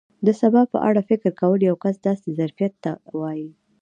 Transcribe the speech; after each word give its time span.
د 0.25 0.27
سبا 0.41 0.61
په 0.71 0.77
اړه 0.87 1.01
فکر 1.09 1.31
کول 1.41 1.59
یو 1.69 1.75
کس 1.83 1.95
داسې 2.07 2.27
ظرفیت 2.39 2.73
ته 2.83 2.91
وایي. 3.19 3.49